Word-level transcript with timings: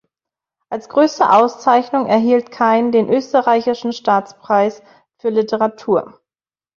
Als 0.69 0.89
größte 0.89 1.31
Auszeichnung 1.31 2.07
erhielt 2.07 2.49
Kein 2.49 2.91
den 2.91 3.07
Österreichischen 3.07 3.93
Staatspreis 3.93 4.81
für 5.19 5.29
Literatur. 5.29 6.19